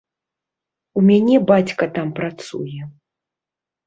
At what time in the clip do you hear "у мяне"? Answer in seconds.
0.99-1.35